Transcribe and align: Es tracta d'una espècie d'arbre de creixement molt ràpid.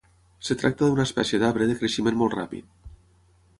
Es 0.45 0.57
tracta 0.61 0.87
d'una 0.91 1.05
espècie 1.09 1.39
d'arbre 1.45 1.69
de 1.73 1.77
creixement 1.83 2.19
molt 2.25 2.37
ràpid. 2.39 2.75